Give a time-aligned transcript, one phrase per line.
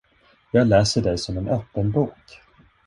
[0.51, 2.41] Jag läser dig som en öppen bok.